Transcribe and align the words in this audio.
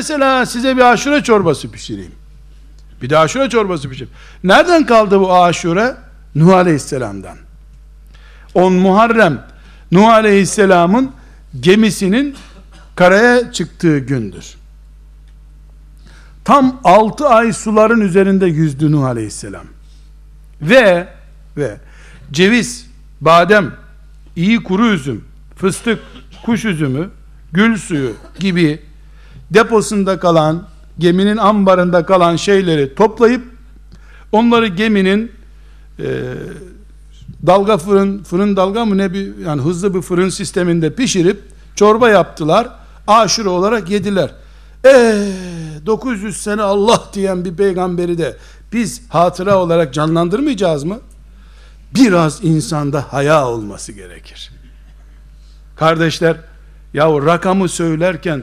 mesela 0.00 0.46
size 0.46 0.76
bir 0.76 0.92
aşure 0.92 1.22
çorbası 1.22 1.70
pişireyim. 1.70 2.12
Bir 3.02 3.10
de 3.10 3.18
aşure 3.18 3.48
çorbası 3.48 3.88
pişireyim. 3.88 4.14
Nereden 4.44 4.86
kaldı 4.86 5.20
bu 5.20 5.34
aşure? 5.42 5.96
Nuh 6.34 6.54
Aleyhisselam'dan. 6.54 7.36
10 8.54 8.72
Muharrem 8.72 9.46
Nuh 9.92 10.08
Aleyhisselam'ın 10.08 11.12
gemisinin 11.60 12.34
karaya 12.96 13.52
çıktığı 13.52 13.98
gündür. 13.98 14.54
Tam 16.44 16.80
6 16.84 17.28
ay 17.28 17.52
suların 17.52 18.00
üzerinde 18.00 18.46
yüzdü 18.46 18.92
Nuh 18.92 19.04
Aleyhisselam. 19.04 19.66
Ve 20.62 21.08
ve 21.56 21.76
ceviz, 22.32 22.86
badem, 23.20 23.74
iyi 24.36 24.62
kuru 24.62 24.88
üzüm, 24.88 25.24
fıstık, 25.56 25.98
kuş 26.44 26.64
üzümü, 26.64 27.10
gül 27.52 27.76
suyu 27.76 28.12
gibi 28.38 28.89
deposunda 29.50 30.18
kalan, 30.18 30.62
geminin 30.98 31.36
ambarında 31.36 32.06
kalan 32.06 32.36
şeyleri 32.36 32.94
toplayıp 32.94 33.44
onları 34.32 34.66
geminin 34.66 35.32
e, 35.98 36.34
dalga 37.46 37.78
fırın, 37.78 38.22
fırın 38.22 38.56
dalga 38.56 38.84
mı 38.84 38.98
ne 38.98 39.12
bir 39.12 39.38
yani 39.38 39.62
hızlı 39.62 39.94
bir 39.94 40.02
fırın 40.02 40.28
sisteminde 40.28 40.94
pişirip 40.94 41.42
çorba 41.74 42.08
yaptılar. 42.08 42.68
Aşure 43.06 43.48
olarak 43.48 43.90
yediler. 43.90 44.30
Eee 44.84 45.32
900 45.86 46.36
sene 46.36 46.62
Allah 46.62 47.02
diyen 47.12 47.44
bir 47.44 47.56
peygamberi 47.56 48.18
de 48.18 48.36
biz 48.72 49.02
hatıra 49.08 49.58
olarak 49.58 49.94
canlandırmayacağız 49.94 50.84
mı? 50.84 50.98
Biraz 51.94 52.44
insanda 52.44 53.04
haya 53.12 53.48
olması 53.48 53.92
gerekir. 53.92 54.50
Kardeşler, 55.76 56.36
ya 56.94 57.10
o 57.10 57.26
rakamı 57.26 57.68
söylerken 57.68 58.42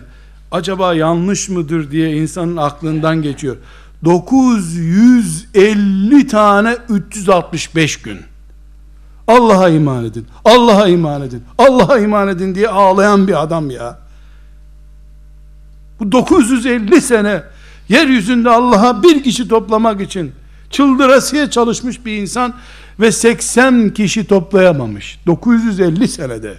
acaba 0.52 0.94
yanlış 0.94 1.50
mıdır 1.50 1.92
diye 1.92 2.18
insanın 2.18 2.58
aklından 2.58 3.22
geçiyor. 3.22 3.58
950 4.06 6.28
tane 6.28 6.78
365 6.90 8.02
gün. 8.02 8.20
Allah'a 9.28 9.70
iman 9.70 10.06
edin. 10.06 10.28
Allah'a 10.46 10.88
iman 10.88 11.22
edin. 11.22 11.44
Allah'a 11.58 12.00
iman 12.00 12.28
edin 12.28 12.56
diye 12.56 12.70
ağlayan 12.70 13.28
bir 13.28 13.44
adam 13.44 13.70
ya. 13.70 14.00
Bu 16.00 16.12
950 16.12 17.02
sene 17.02 17.44
yeryüzünde 17.90 18.50
Allah'a 18.50 19.04
bir 19.04 19.24
kişi 19.24 19.48
toplamak 19.48 20.02
için 20.02 20.32
çıldırasıya 20.70 21.50
çalışmış 21.50 22.06
bir 22.06 22.18
insan 22.18 22.54
ve 23.00 23.12
80 23.12 23.90
kişi 23.90 24.28
toplayamamış. 24.28 25.20
950 25.26 26.08
senede. 26.08 26.58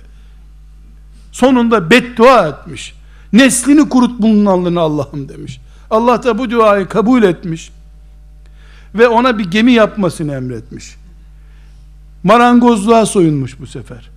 Sonunda 1.33 1.91
beddua 1.91 2.49
etmiş. 2.49 2.98
Neslini 3.33 3.89
kurut 3.89 4.23
bunun 4.23 4.47
alnını 4.47 4.81
Allah'ım 4.81 5.29
demiş. 5.29 5.61
Allah 5.91 6.23
da 6.23 6.39
bu 6.39 6.51
duayı 6.51 6.87
kabul 6.87 7.23
etmiş. 7.23 7.71
Ve 8.95 9.09
ona 9.09 9.39
bir 9.39 9.51
gemi 9.51 9.73
yapmasını 9.73 10.35
emretmiş. 10.35 10.97
Marangozluğa 12.23 13.07
soyunmuş 13.07 13.61
bu 13.61 13.67
sefer. 13.67 14.11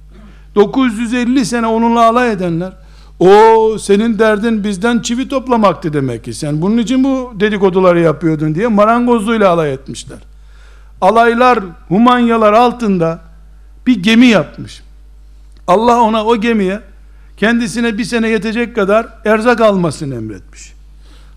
950 0.56 1.46
sene 1.46 1.68
onunla 1.68 2.06
alay 2.06 2.32
edenler 2.32 2.74
o 3.20 3.78
senin 3.80 4.20
derdin 4.20 4.64
bizden 4.64 5.00
çivi 5.00 5.30
toplamaktı 5.30 5.94
demek 5.94 6.24
ki. 6.24 6.34
Sen 6.34 6.62
bunun 6.62 6.78
için 6.78 7.04
bu 7.04 7.34
dedikoduları 7.40 8.00
yapıyordun 8.00 8.56
diye 8.56 8.68
marangozluğuyla 8.68 9.50
alay 9.50 9.74
etmişler. 9.74 10.18
Alaylar, 11.02 11.60
humanyalar 11.88 12.54
altında 12.54 13.22
bir 13.88 14.04
gemi 14.04 14.28
yapmış. 14.28 14.82
Allah 15.68 16.02
ona 16.02 16.26
o 16.26 16.36
gemiye 16.36 16.80
kendisine 17.42 17.98
bir 17.98 18.04
sene 18.04 18.30
yetecek 18.30 18.76
kadar 18.76 19.08
erzak 19.26 19.62
almasını 19.62 20.16
emretmiş. 20.16 20.74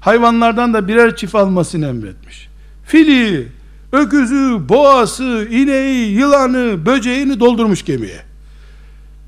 Hayvanlardan 0.01 0.75
da 0.75 0.89
birer 0.89 1.17
çift 1.17 1.35
almasını 1.35 1.87
emretmiş. 1.87 2.49
Fili, 2.87 3.49
öküzü, 3.93 4.69
boğası, 4.69 5.49
ineği, 5.51 6.11
yılanı, 6.13 6.87
böceğini 6.87 7.41
doldurmuş 7.41 7.85
gemiye 7.85 8.23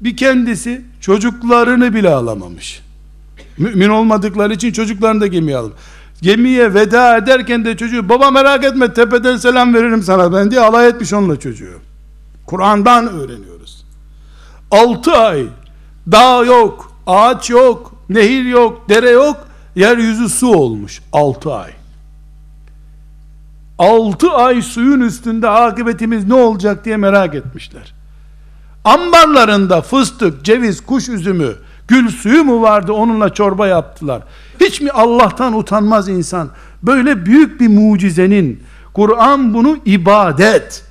bir 0.00 0.16
kendisi 0.16 0.82
çocuklarını 1.00 1.94
bile 1.94 2.10
alamamış. 2.10 2.82
Mümin 3.58 3.88
olmadıkları 3.88 4.52
için 4.52 4.72
çocuklarını 4.72 5.20
da 5.20 5.26
gemiye 5.26 5.56
alır. 5.56 5.72
Gemiye 6.22 6.74
veda 6.74 7.16
ederken 7.16 7.64
de 7.64 7.76
çocuğu 7.76 8.08
baba 8.08 8.30
merak 8.30 8.64
etme 8.64 8.92
tepeden 8.92 9.36
selam 9.36 9.74
veririm 9.74 10.02
sana 10.02 10.32
ben 10.32 10.50
diye 10.50 10.60
alay 10.60 10.88
etmiş 10.88 11.12
onunla 11.12 11.40
çocuğu. 11.40 11.78
Kur'an'dan 12.46 13.08
öğreniyoruz. 13.08 13.84
6 14.70 15.12
ay 15.12 15.46
dağ 16.12 16.44
yok, 16.44 16.92
ağaç 17.06 17.50
yok, 17.50 17.92
nehir 18.08 18.44
yok, 18.44 18.88
dere 18.88 19.10
yok, 19.10 19.48
yeryüzü 19.76 20.28
su 20.28 20.48
olmuş 20.48 21.02
6 21.12 21.54
ay. 21.54 21.70
6 23.78 24.30
ay 24.30 24.62
suyun 24.62 25.00
üstünde 25.00 25.48
akıbetimiz 25.48 26.26
ne 26.26 26.34
olacak 26.34 26.84
diye 26.84 26.96
merak 26.96 27.34
etmişler. 27.34 27.94
Ambarlarında 28.84 29.82
fıstık, 29.82 30.44
ceviz, 30.44 30.80
kuş 30.80 31.08
üzümü, 31.08 31.56
gül 31.88 32.08
suyu 32.08 32.44
mu 32.44 32.62
vardı 32.62 32.92
onunla 32.92 33.34
çorba 33.34 33.66
yaptılar. 33.66 34.22
Hiç 34.60 34.80
mi 34.80 34.90
Allah'tan 34.90 35.58
utanmaz 35.58 36.08
insan? 36.08 36.50
Böyle 36.82 37.26
büyük 37.26 37.60
bir 37.60 37.68
mucizenin, 37.68 38.62
Kur'an 38.94 39.54
bunu 39.54 39.78
ibadet, 39.84 40.84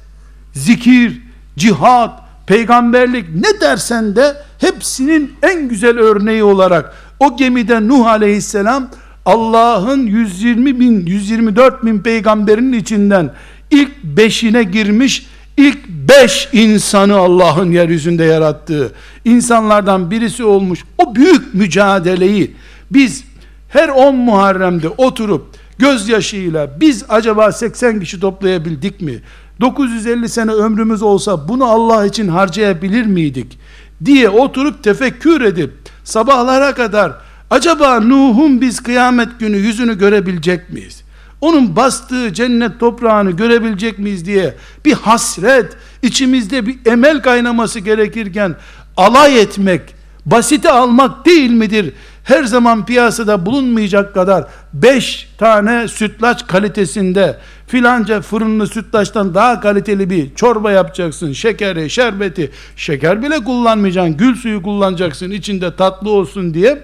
zikir, 0.53 1.21
cihat, 1.57 2.25
peygamberlik 2.47 3.25
ne 3.35 3.61
dersen 3.61 4.16
de 4.16 4.35
hepsinin 4.59 5.33
en 5.44 5.69
güzel 5.69 6.00
örneği 6.00 6.44
olarak 6.44 6.94
o 7.19 7.38
gemide 7.38 7.88
Nuh 7.88 8.06
aleyhisselam 8.06 8.89
Allah'ın 9.25 10.06
120 10.06 10.79
bin 10.79 11.06
124 11.06 11.85
bin 11.85 12.00
peygamberinin 12.00 12.79
içinden 12.79 13.31
ilk 13.72 14.03
beşine 14.03 14.63
girmiş 14.63 15.25
ilk 15.57 15.88
beş 15.88 16.50
insanı 16.51 17.16
Allah'ın 17.16 17.72
yeryüzünde 17.72 18.23
yarattığı 18.23 18.91
insanlardan 19.25 20.12
birisi 20.12 20.44
olmuş 20.44 20.79
o 20.97 21.16
büyük 21.16 21.53
mücadeleyi 21.53 22.56
biz 22.91 23.23
her 23.69 23.89
10 23.89 24.16
Muharrem'de 24.16 24.89
oturup 24.89 25.45
gözyaşıyla 25.77 26.79
biz 26.79 27.06
acaba 27.09 27.51
80 27.51 28.00
kişi 28.00 28.19
toplayabildik 28.19 29.01
mi? 29.01 29.22
950 29.61 30.29
sene 30.29 30.51
ömrümüz 30.51 31.01
olsa 31.01 31.47
bunu 31.47 31.66
Allah 31.66 32.05
için 32.05 32.27
harcayabilir 32.27 33.05
miydik? 33.05 33.59
diye 34.05 34.29
oturup 34.29 34.83
tefekkür 34.83 35.41
edip 35.41 35.71
sabahlara 36.03 36.73
kadar 36.73 37.13
acaba 37.49 37.99
Nuh'un 37.99 38.61
biz 38.61 38.79
kıyamet 38.79 39.39
günü 39.39 39.57
yüzünü 39.57 39.97
görebilecek 39.97 40.69
miyiz? 40.69 41.05
onun 41.41 41.75
bastığı 41.75 42.33
cennet 42.33 42.79
toprağını 42.79 43.31
görebilecek 43.31 43.99
miyiz 43.99 44.25
diye 44.25 44.55
bir 44.85 44.94
hasret, 44.94 45.73
içimizde 46.01 46.67
bir 46.67 46.77
emel 46.85 47.21
kaynaması 47.21 47.79
gerekirken 47.79 48.55
alay 48.97 49.41
etmek, 49.41 49.81
basite 50.25 50.71
almak 50.71 51.25
değil 51.25 51.51
midir? 51.51 51.94
Her 52.25 52.44
zaman 52.44 52.86
piyasada 52.86 53.46
bulunmayacak 53.46 54.13
kadar 54.13 54.47
5 54.74 55.30
tane 55.38 55.88
sütlaç 55.88 56.47
kalitesinde 56.47 57.40
filanca 57.68 58.22
fırınlı 58.22 58.68
sütlaçtan 58.68 59.34
daha 59.34 59.59
kaliteli 59.59 60.09
bir 60.09 60.36
çorba 60.36 60.72
yapacaksın. 60.72 61.34
Şekeri, 61.34 61.90
şerbeti, 61.90 62.52
şeker 62.75 63.24
bile 63.24 63.44
kullanmayacaksın. 63.44 64.18
Gül 64.18 64.36
suyu 64.36 64.63
kullanacaksın 64.63 65.31
içinde 65.31 65.75
tatlı 65.75 66.09
olsun 66.09 66.53
diye. 66.53 66.84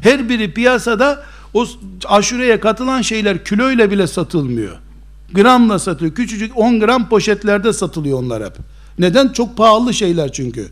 Her 0.00 0.28
biri 0.28 0.54
piyasada 0.54 1.22
o 1.54 1.66
aşureye 2.06 2.60
katılan 2.60 3.02
şeyler 3.02 3.44
kiloyla 3.44 3.90
bile 3.90 4.06
satılmıyor. 4.06 4.76
Gramla 5.32 5.78
satıyor. 5.78 6.14
Küçücük 6.14 6.58
10 6.58 6.80
gram 6.80 7.08
poşetlerde 7.08 7.72
satılıyor 7.72 8.18
onlar 8.18 8.44
hep. 8.44 8.56
Neden? 8.98 9.28
Çok 9.28 9.56
pahalı 9.56 9.94
şeyler 9.94 10.32
çünkü. 10.32 10.68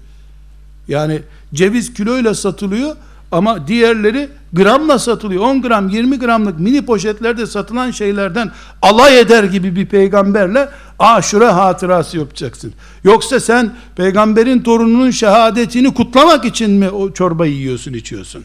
Yani 0.88 1.22
ceviz 1.54 1.94
kiloyla 1.94 2.34
satılıyor 2.34 2.96
ama 3.32 3.68
diğerleri 3.68 4.28
gramla 4.52 4.98
satılıyor. 4.98 5.42
10 5.42 5.62
gram 5.62 5.88
20 5.88 6.18
gramlık 6.18 6.58
mini 6.58 6.86
poşetlerde 6.86 7.46
satılan 7.46 7.90
şeylerden 7.90 8.50
alay 8.82 9.20
eder 9.20 9.44
gibi 9.44 9.76
bir 9.76 9.86
peygamberle 9.86 10.68
aşure 10.98 11.46
hatırası 11.46 12.18
yapacaksın. 12.18 12.72
Yoksa 13.04 13.40
sen 13.40 13.72
peygamberin 13.96 14.60
torununun 14.62 15.10
şehadetini 15.10 15.94
kutlamak 15.94 16.44
için 16.44 16.70
mi 16.70 16.88
o 16.90 17.12
çorbayı 17.12 17.52
yiyorsun 17.52 17.92
içiyorsun? 17.92 18.44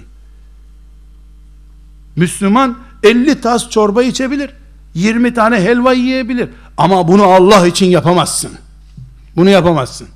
Müslüman 2.15 2.77
50 3.03 3.41
tas 3.41 3.69
çorba 3.69 4.03
içebilir. 4.03 4.49
20 4.93 5.33
tane 5.33 5.61
helva 5.61 5.93
yiyebilir. 5.93 6.49
Ama 6.77 7.07
bunu 7.07 7.23
Allah 7.23 7.67
için 7.67 7.85
yapamazsın. 7.85 8.51
Bunu 9.35 9.49
yapamazsın. 9.49 10.07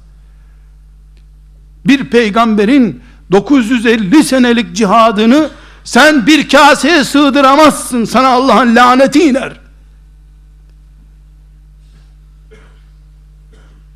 Bir 1.88 2.10
peygamberin 2.10 3.01
950 3.31 4.24
senelik 4.24 4.75
cihadını 4.75 5.50
sen 5.83 6.27
bir 6.27 6.50
kaseye 6.50 7.04
sığdıramazsın. 7.04 8.06
Sana 8.06 8.27
Allah'ın 8.27 8.75
laneti 8.75 9.24
iner. 9.24 9.60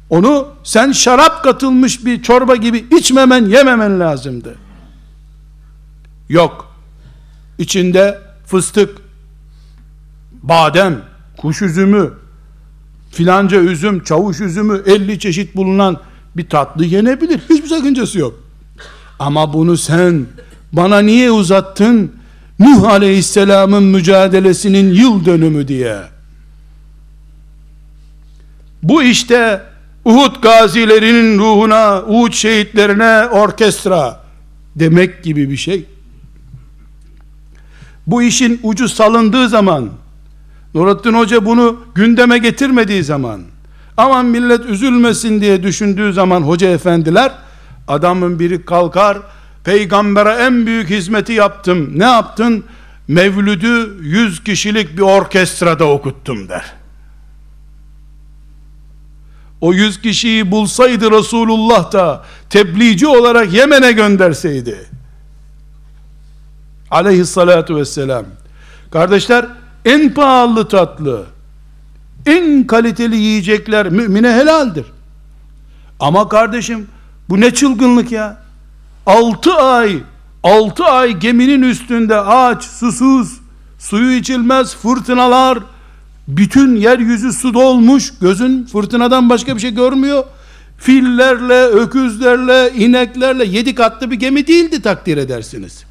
Onu 0.10 0.48
sen 0.64 0.92
şarap 0.92 1.44
katılmış 1.44 2.06
bir 2.06 2.22
çorba 2.22 2.56
gibi 2.56 2.86
içmemen, 2.98 3.46
yememen 3.46 4.00
lazımdı. 4.00 4.56
Yok 6.30 6.76
içinde 7.58 8.22
fıstık, 8.46 8.98
badem, 10.44 11.02
kuş 11.38 11.62
üzümü, 11.62 12.14
filanca 13.12 13.58
üzüm, 13.58 14.04
çavuş 14.04 14.42
üzümü, 14.42 14.81
50 14.86 15.20
çeşit 15.20 15.56
bulunan 15.56 16.00
bir 16.38 16.50
tatlı 16.50 16.86
yenebilir. 16.86 17.40
Hiçbir 17.50 17.68
sakıncası 17.68 18.20
yok. 18.20 18.49
Ama 19.19 19.54
bunu 19.54 19.77
sen 19.77 20.25
bana 20.74 21.00
niye 21.00 21.31
uzattın? 21.31 22.12
Nuh 22.60 22.83
Aleyhisselam'ın 22.83 23.83
mücadelesinin 23.83 24.94
yıl 24.94 25.25
dönümü 25.25 25.68
diye. 25.68 25.98
Bu 28.83 29.04
işte 29.04 29.62
Uhud 30.06 30.42
gazilerinin 30.42 31.39
ruhuna, 31.39 32.04
Uhud 32.07 32.33
şehitlerine 32.33 33.25
orkestra 33.25 34.24
demek 34.75 35.24
gibi 35.24 35.50
bir 35.50 35.57
şey. 35.57 35.86
Bu 38.07 38.24
işin 38.24 38.60
ucu 38.63 38.89
salındığı 38.89 39.50
zaman, 39.50 39.89
Nurattin 40.74 41.13
Hoca 41.13 41.45
bunu 41.45 41.80
gündeme 41.95 42.38
getirmediği 42.38 43.04
zaman, 43.04 43.42
aman 43.98 44.25
millet 44.25 44.66
üzülmesin 44.66 45.42
diye 45.42 45.63
düşündüğü 45.63 46.13
zaman 46.13 46.42
hoca 46.42 46.69
efendiler, 46.69 47.31
adamın 47.90 48.40
biri 48.40 48.66
kalkar, 48.66 49.18
peygambere 49.64 50.30
en 50.30 50.66
büyük 50.66 50.90
hizmeti 50.90 51.34
yaptım. 51.34 52.00
Ne 52.00 52.06
yaptın? 52.06 52.64
Mevlüdü 53.08 53.98
yüz 54.02 54.44
kişilik 54.44 54.98
bir 54.98 55.02
orkestrada 55.02 55.86
okuttum 55.86 56.50
der. 56.50 56.74
O 59.62 59.74
yüz 59.74 60.02
kişiyi 60.02 60.52
bulsaydı 60.52 61.12
Resulullah 61.12 61.92
da 61.92 62.26
tebliğci 62.50 63.08
olarak 63.08 63.54
Yemen'e 63.54 63.92
gönderseydi. 63.92 64.86
Aleyhissalatu 66.92 67.76
vesselam. 67.76 68.26
Kardeşler 68.92 69.46
en 69.86 70.14
pahalı 70.14 70.68
tatlı, 70.68 71.26
en 72.26 72.68
kaliteli 72.68 73.16
yiyecekler 73.16 73.90
mümine 73.90 74.34
helaldir. 74.34 74.86
Ama 76.00 76.30
kardeşim 76.30 76.88
bu 77.30 77.42
ne 77.42 77.54
çılgınlık 77.54 78.12
ya? 78.12 78.38
6 79.06 79.54
ay 79.54 80.04
6 80.44 80.84
ay 80.86 81.20
geminin 81.20 81.62
üstünde 81.62 82.16
aç, 82.16 82.64
susuz, 82.64 83.40
suyu 83.80 84.12
içilmez, 84.12 84.76
fırtınalar, 84.76 85.60
bütün 86.28 86.76
yeryüzü 86.76 87.34
su 87.34 87.54
dolmuş, 87.54 88.14
gözün 88.22 88.66
fırtınadan 88.66 89.30
başka 89.30 89.56
bir 89.56 89.62
şey 89.62 89.74
görmüyor. 89.74 90.24
Fillerle, 90.78 91.64
öküzlerle, 91.64 92.72
ineklerle 92.76 93.46
yedi 93.46 93.76
katlı 93.76 94.12
bir 94.12 94.16
gemi 94.16 94.48
değildi 94.48 94.81
takdir 94.81 95.18
edersiniz. 95.18 95.84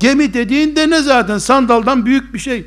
Gemi 0.00 0.34
dediğinde 0.34 0.90
ne 0.90 1.02
zaten 1.02 1.38
sandaldan 1.38 2.06
büyük 2.06 2.34
bir 2.34 2.38
şey. 2.38 2.66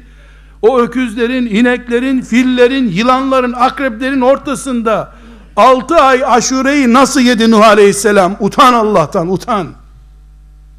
O 0.62 0.79
öküzlerin, 0.79 1.45
ineklerin, 1.45 2.21
fillerin, 2.21 2.89
yılanların, 2.89 3.53
akreplerin 3.53 4.21
ortasında 4.21 5.13
6 5.57 5.95
ay 5.95 6.24
aşureyi 6.25 6.94
nasıl 6.94 7.21
yedi 7.21 7.51
Nuh 7.51 7.68
Aleyhisselam? 7.68 8.38
Utan 8.39 8.74
Allah'tan, 8.74 9.27
utan. 9.31 9.68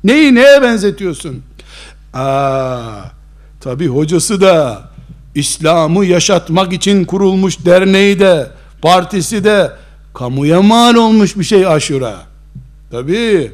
Neyi 0.04 0.34
neye 0.34 0.62
benzetiyorsun? 0.62 1.42
Aa, 2.14 2.78
tabi 3.60 3.86
hocası 3.88 4.40
da 4.40 4.82
İslam'ı 5.34 6.04
yaşatmak 6.04 6.72
için 6.72 7.04
kurulmuş 7.04 7.64
derneği 7.64 8.20
de 8.20 8.50
partisi 8.82 9.44
de 9.44 9.72
kamuya 10.14 10.62
mal 10.62 10.94
olmuş 10.94 11.36
bir 11.36 11.44
şey 11.44 11.66
aşura. 11.66 12.14
Tabi 12.90 13.52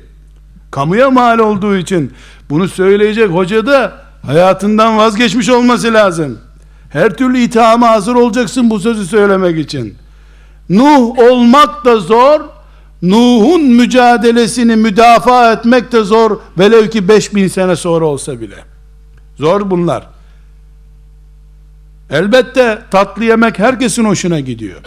kamuya 0.71 1.11
mal 1.11 1.39
olduğu 1.39 1.77
için 1.77 2.13
bunu 2.51 2.69
söyleyecek 2.69 3.31
hoca 3.31 3.67
da 3.67 3.93
hayatından 4.27 4.99
vazgeçmiş 4.99 5.49
olması 5.49 5.95
lazım. 5.95 6.39
Her 6.91 7.17
türlü 7.17 7.39
ithama 7.39 7.89
hazır 7.89 8.15
olacaksın 8.15 8.71
bu 8.71 8.81
sözü 8.81 9.07
söylemek 9.07 9.59
için. 9.59 10.04
Nuh 10.69 11.19
olmak 11.19 11.85
da 11.85 11.97
zor, 11.97 12.41
Nuh'un 13.03 13.63
mücadelesini 13.63 14.77
müdafaa 14.77 15.53
etmek 15.53 15.93
de 15.93 16.05
zor, 16.05 16.39
velev 16.59 16.89
ki 16.89 17.09
5000 17.09 17.49
sene 17.49 17.77
sonra 17.77 18.05
olsa 18.05 18.41
bile. 18.41 18.57
Zor 19.37 19.71
bunlar. 19.71 20.07
Elbette 22.11 22.83
tatlı 22.91 23.25
yemek 23.25 23.59
herkesin 23.59 24.05
hoşuna 24.05 24.41
gidiyor. 24.41 24.81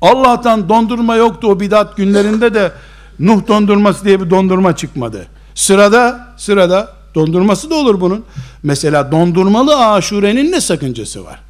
Allah'tan 0.00 0.68
dondurma 0.68 1.16
yoktu 1.16 1.48
o 1.48 1.60
bidat 1.60 1.96
günlerinde 1.96 2.54
de 2.54 2.72
Nuh 3.18 3.48
dondurması 3.48 4.04
diye 4.04 4.20
bir 4.20 4.30
dondurma 4.30 4.76
çıkmadı. 4.76 5.26
Sırada, 5.54 6.28
sırada 6.36 6.92
dondurması 7.14 7.70
da 7.70 7.74
olur 7.74 8.00
bunun. 8.00 8.24
Mesela 8.62 9.12
dondurmalı 9.12 9.86
aşurenin 9.92 10.52
ne 10.52 10.60
sakıncası 10.60 11.24
var? 11.24 11.40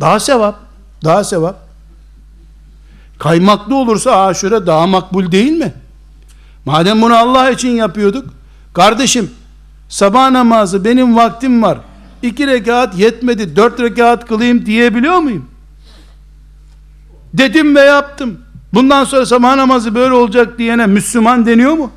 Daha 0.00 0.20
sevap, 0.20 0.56
daha 1.04 1.24
sevap. 1.24 1.63
Kaymaklı 3.24 3.76
olursa 3.76 4.26
aşure 4.26 4.66
daha 4.66 4.86
makbul 4.86 5.32
değil 5.32 5.52
mi? 5.52 5.74
Madem 6.64 7.02
bunu 7.02 7.16
Allah 7.16 7.50
için 7.50 7.68
yapıyorduk, 7.68 8.34
kardeşim 8.74 9.30
sabah 9.88 10.30
namazı 10.30 10.84
benim 10.84 11.16
vaktim 11.16 11.62
var, 11.62 11.78
iki 12.22 12.46
rekat 12.46 12.98
yetmedi, 12.98 13.56
dört 13.56 13.80
rekat 13.80 14.26
kılayım 14.28 14.66
diyebiliyor 14.66 15.18
muyum? 15.18 15.48
Dedim 17.34 17.76
ve 17.76 17.80
yaptım. 17.80 18.40
Bundan 18.74 19.04
sonra 19.04 19.26
sabah 19.26 19.56
namazı 19.56 19.94
böyle 19.94 20.14
olacak 20.14 20.58
diyene 20.58 20.86
Müslüman 20.86 21.46
deniyor 21.46 21.72
mu? 21.72 21.90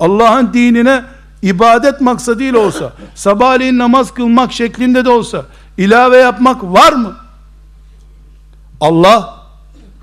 Allah'ın 0.00 0.52
dinine 0.52 1.04
ibadet 1.42 2.00
maksadıyla 2.00 2.58
olsa, 2.58 2.92
sabahleyin 3.14 3.78
namaz 3.78 4.14
kılmak 4.14 4.52
şeklinde 4.52 5.04
de 5.04 5.10
olsa, 5.10 5.44
ilave 5.78 6.16
yapmak 6.16 6.62
var 6.62 6.92
mı? 6.92 7.16
Allah, 8.80 9.39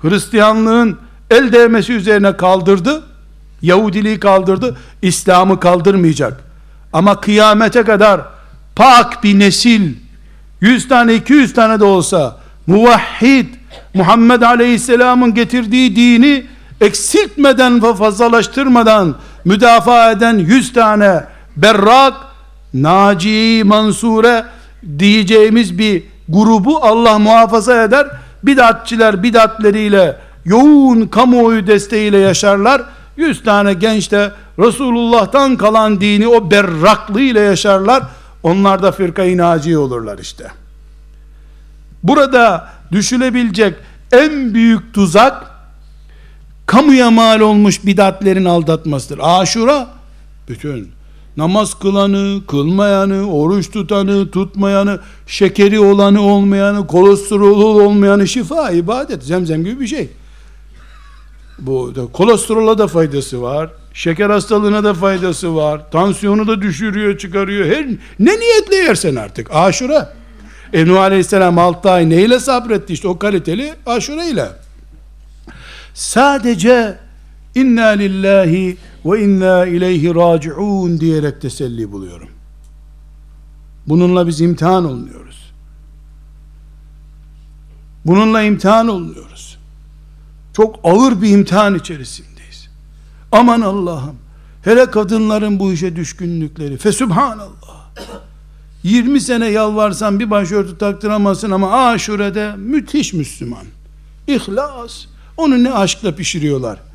Hristiyanlığın 0.02 0.98
el 1.30 1.52
değmesi 1.52 1.92
üzerine 1.92 2.36
kaldırdı, 2.36 3.02
Yahudiliği 3.62 4.20
kaldırdı, 4.20 4.76
İslam'ı 5.02 5.60
kaldırmayacak. 5.60 6.40
Ama 6.92 7.20
kıyamete 7.20 7.82
kadar 7.82 8.20
pak 8.76 9.24
bir 9.24 9.38
nesil, 9.38 9.94
100 10.60 10.88
tane 10.88 11.14
200 11.14 11.54
tane 11.54 11.80
de 11.80 11.84
olsa, 11.84 12.36
muvahhid, 12.66 13.46
Muhammed 13.94 14.42
Aleyhisselam'ın 14.42 15.34
getirdiği 15.34 15.96
dini 15.96 16.46
eksiltmeden 16.80 17.82
ve 17.82 17.94
fazlalaştırmadan 17.94 19.16
müdafaa 19.44 20.10
eden 20.10 20.38
100 20.38 20.72
tane 20.72 21.24
berrak, 21.56 22.14
naci, 22.74 23.62
mansure 23.64 24.44
diyeceğimiz 24.98 25.78
bir 25.78 26.02
grubu 26.28 26.78
Allah 26.84 27.18
muhafaza 27.18 27.82
eder. 27.82 28.06
Bidatçiler 28.42 29.22
bidatleriyle 29.22 30.16
yoğun 30.44 31.06
kamuoyu 31.06 31.66
desteğiyle 31.66 32.18
yaşarlar. 32.18 32.82
100 33.16 33.42
tane 33.42 33.74
genç 33.74 34.10
de 34.10 34.32
Resulullah'tan 34.58 35.56
kalan 35.56 36.00
dini 36.00 36.28
o 36.28 36.50
berraklığı 36.50 37.20
ile 37.20 37.40
yaşarlar. 37.40 38.02
Onlar 38.42 38.82
da 38.82 38.92
firka-i 38.92 39.36
naci 39.36 39.78
olurlar 39.78 40.18
işte. 40.18 40.50
Burada 42.02 42.68
düşülebilecek 42.92 43.74
en 44.12 44.54
büyük 44.54 44.94
tuzak 44.94 45.46
kamuya 46.66 47.10
mal 47.10 47.40
olmuş 47.40 47.86
bidatlerin 47.86 48.44
aldatmasıdır. 48.44 49.20
Aşura 49.22 49.86
bütün 50.48 50.97
namaz 51.38 51.74
kılanı, 51.74 52.46
kılmayanı, 52.46 53.32
oruç 53.32 53.70
tutanı, 53.70 54.30
tutmayanı, 54.30 55.00
şekeri 55.26 55.80
olanı, 55.80 56.22
olmayanı, 56.22 56.86
kolesterolü 56.86 57.64
olmayanı 57.64 58.28
şifa, 58.28 58.70
ibadet, 58.70 59.22
zemzem 59.22 59.64
gibi 59.64 59.80
bir 59.80 59.86
şey. 59.86 60.08
Bu 61.58 61.94
da 61.94 62.06
kolesterola 62.12 62.78
da 62.78 62.86
faydası 62.86 63.42
var. 63.42 63.70
Şeker 63.94 64.30
hastalığına 64.30 64.84
da 64.84 64.94
faydası 64.94 65.56
var. 65.56 65.90
Tansiyonu 65.90 66.46
da 66.46 66.62
düşürüyor, 66.62 67.18
çıkarıyor. 67.18 67.66
Her 67.66 67.86
ne 68.18 68.40
niyetle 68.40 68.76
yersen 68.76 69.16
artık. 69.16 69.54
Aşura. 69.54 70.14
E 70.72 70.86
Nuh 70.86 71.00
Aleyhisselam 71.00 71.58
6 71.58 71.90
ay 71.90 72.10
neyle 72.10 72.38
sabretti 72.38 72.92
işte 72.92 73.08
o 73.08 73.18
kaliteli 73.18 73.74
aşure 73.86 74.26
ile. 74.26 74.46
Sadece 75.94 76.98
inna 77.54 77.86
lillahi 77.86 78.76
ve 79.12 79.24
inna 79.24 79.66
ileyhi 79.66 80.14
raciun 80.14 81.00
diyerek 81.00 81.40
teselli 81.40 81.92
buluyorum. 81.92 82.28
Bununla 83.86 84.26
biz 84.26 84.40
imtihan 84.40 84.84
olmuyoruz. 84.84 85.52
Bununla 88.06 88.42
imtihan 88.42 88.88
olmuyoruz. 88.88 89.58
Çok 90.52 90.80
ağır 90.84 91.22
bir 91.22 91.28
imtihan 91.28 91.74
içerisindeyiz. 91.74 92.68
Aman 93.32 93.60
Allah'ım. 93.60 94.16
Hele 94.62 94.90
kadınların 94.90 95.58
bu 95.58 95.72
işe 95.72 95.96
düşkünlükleri. 95.96 96.76
Fesübhanallah. 96.76 97.78
20 98.82 99.20
sene 99.20 99.46
yalvarsan 99.46 100.20
bir 100.20 100.30
başörtü 100.30 100.78
taktıramazsın 100.78 101.50
ama 101.50 101.86
aşurede 101.86 102.56
müthiş 102.56 103.12
Müslüman. 103.12 103.64
İhlas. 104.26 105.04
Onu 105.36 105.64
ne 105.64 105.72
aşkla 105.72 106.14
pişiriyorlar. 106.14 106.87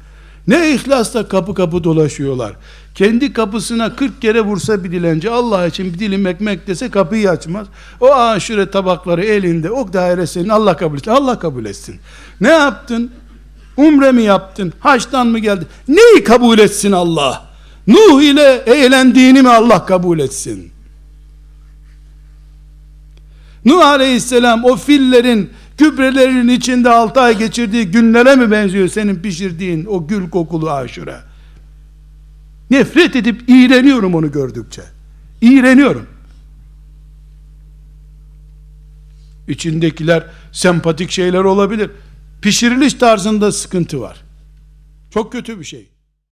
Ne 0.48 0.74
ihlasla 0.74 1.28
kapı 1.28 1.54
kapı 1.54 1.84
dolaşıyorlar. 1.84 2.54
Kendi 2.96 3.34
kapısına 3.34 3.96
40 3.96 4.22
kere 4.22 4.42
vursa 4.42 4.84
bir 4.84 4.92
dilenci 4.92 5.30
Allah 5.30 5.68
için 5.68 5.94
bir 5.94 6.00
dilim 6.00 6.28
ekmek 6.28 6.68
dese 6.68 6.90
kapıyı 6.90 7.30
açmaz. 7.30 7.68
O 8.02 8.14
aşure 8.14 8.72
tabakları 8.72 9.24
elinde 9.26 9.72
o 9.72 9.94
daire 9.94 10.28
senin 10.28 10.50
Allah 10.50 10.78
kabul 10.78 10.98
etsin. 10.98 11.12
Allah 11.12 11.40
kabul 11.40 11.66
etsin. 11.66 11.96
Ne 12.42 12.50
yaptın? 12.50 13.12
Umre 13.78 14.12
mi 14.12 14.24
yaptın? 14.24 14.74
Haçtan 14.80 15.28
mı 15.28 15.40
geldin? 15.40 15.68
Neyi 15.88 16.24
kabul 16.24 16.60
etsin 16.60 16.92
Allah? 16.92 17.46
Nuh 17.88 18.22
ile 18.22 18.64
eğlendiğini 18.66 19.42
mi 19.42 19.50
Allah 19.50 19.86
kabul 19.86 20.20
etsin? 20.20 20.72
Nuh 23.66 23.86
aleyhisselam 23.86 24.66
o 24.66 24.76
fillerin 24.76 25.50
gübrelerinin 25.78 26.48
içinde 26.48 26.90
6 26.90 27.22
ay 27.22 27.38
geçirdiği 27.38 27.92
günlere 27.92 28.36
mi 28.36 28.52
benziyor 28.52 28.88
senin 28.88 29.16
pişirdiğin 29.16 29.86
o 29.86 30.08
gül 30.08 30.30
kokulu 30.30 30.72
aşure? 30.72 31.16
Nefret 32.70 33.16
edip 33.16 33.50
iğreniyorum 33.50 34.16
onu 34.16 34.32
gördükçe. 34.32 34.82
İğreniyorum. 35.42 36.08
İçindekiler 39.48 40.24
sempatik 40.52 41.12
şeyler 41.12 41.44
olabilir. 41.44 41.92
Pişiriliş 42.42 42.94
tarzında 42.94 43.52
sıkıntı 43.52 44.02
var. 44.02 44.24
Çok 45.14 45.32
kötü 45.32 45.60
bir 45.60 45.66
şey. 45.66 45.93